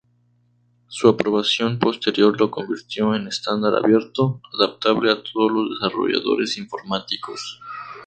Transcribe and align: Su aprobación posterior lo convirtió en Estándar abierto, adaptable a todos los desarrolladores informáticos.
Su 0.87 1.09
aprobación 1.09 1.77
posterior 1.77 2.35
lo 2.39 2.49
convirtió 2.49 3.13
en 3.13 3.27
Estándar 3.27 3.75
abierto, 3.75 4.41
adaptable 4.51 5.11
a 5.11 5.21
todos 5.21 5.51
los 5.51 5.79
desarrolladores 5.79 6.57
informáticos. 6.57 7.59